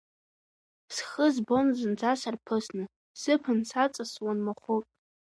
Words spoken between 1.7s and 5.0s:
зынӡа сарԥысны, сыԥан саҵасуан махәык.